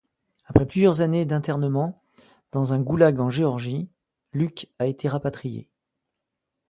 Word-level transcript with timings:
Après 0.47 0.65
plusieurs 0.65 1.01
années 1.01 1.25
d'internement 1.25 2.01
dans 2.53 2.73
un 2.73 2.79
goulag 2.81 3.19
en 3.19 3.29
Géorgie, 3.29 3.87
Luck 4.33 4.65
a 4.79 4.87
été 4.87 5.07
rapatrié. 5.07 5.69